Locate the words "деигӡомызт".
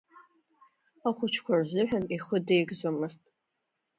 2.47-3.21